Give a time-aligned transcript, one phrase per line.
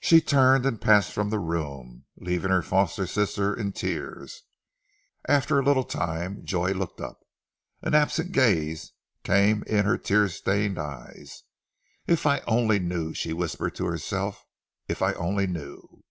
[0.00, 4.44] She turned and passed from the room, leaving her foster sister in tears.
[5.28, 7.18] After a little time Joy looked up.
[7.82, 11.42] An absent gaze came in her tear stained eyes.
[12.06, 14.46] "If I only knew!" she whispered to herself,
[14.88, 16.02] "if I only knew!"